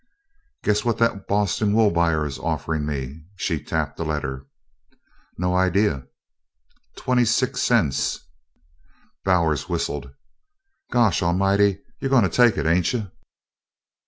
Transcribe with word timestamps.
"Guess 0.63 0.83
what 0.83 0.97
that 0.97 1.27
Boston 1.27 1.73
woolbuyer 1.73 2.25
is 2.25 2.39
offering 2.39 2.87
me?" 2.87 3.23
She 3.35 3.63
tapped 3.63 3.99
a 3.99 4.03
letter. 4.03 4.47
"No 5.37 5.53
idee." 5.53 6.01
"Twenty 6.97 7.23
six 7.23 7.61
cents." 7.61 8.19
Bowers 9.23 9.69
whistled. 9.69 10.09
"Gosh 10.91 11.21
a'mighty! 11.21 11.81
You're 11.99 12.09
goin' 12.09 12.23
to 12.23 12.29
take 12.29 12.57
it, 12.57 12.65
ain't 12.65 12.91
you?" 12.93 13.11